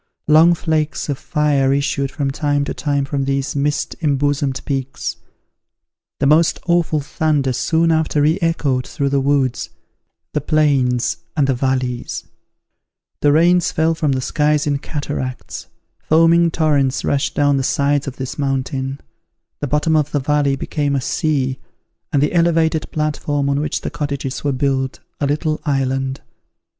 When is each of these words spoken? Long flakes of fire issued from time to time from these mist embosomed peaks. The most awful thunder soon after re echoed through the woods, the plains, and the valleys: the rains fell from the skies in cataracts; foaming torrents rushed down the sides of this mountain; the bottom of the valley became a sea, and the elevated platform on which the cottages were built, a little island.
Long 0.27 0.55
flakes 0.55 1.09
of 1.09 1.19
fire 1.19 1.71
issued 1.71 2.09
from 2.09 2.31
time 2.31 2.65
to 2.65 2.73
time 2.73 3.05
from 3.05 3.25
these 3.25 3.55
mist 3.55 3.95
embosomed 4.01 4.59
peaks. 4.65 5.17
The 6.19 6.25
most 6.25 6.57
awful 6.65 7.01
thunder 7.01 7.53
soon 7.53 7.91
after 7.91 8.19
re 8.23 8.39
echoed 8.41 8.87
through 8.87 9.09
the 9.09 9.19
woods, 9.19 9.69
the 10.33 10.41
plains, 10.41 11.17
and 11.37 11.45
the 11.45 11.53
valleys: 11.53 12.23
the 13.19 13.31
rains 13.31 13.71
fell 13.71 13.93
from 13.93 14.13
the 14.13 14.21
skies 14.21 14.65
in 14.65 14.79
cataracts; 14.79 15.67
foaming 15.99 16.49
torrents 16.49 17.05
rushed 17.05 17.35
down 17.35 17.57
the 17.57 17.63
sides 17.63 18.07
of 18.07 18.15
this 18.15 18.39
mountain; 18.39 19.01
the 19.59 19.67
bottom 19.67 19.95
of 19.95 20.09
the 20.11 20.19
valley 20.19 20.55
became 20.55 20.95
a 20.95 21.01
sea, 21.01 21.59
and 22.11 22.23
the 22.23 22.33
elevated 22.33 22.89
platform 22.89 23.47
on 23.51 23.59
which 23.59 23.81
the 23.81 23.91
cottages 23.91 24.43
were 24.43 24.51
built, 24.51 24.99
a 25.19 25.27
little 25.27 25.61
island. 25.63 26.21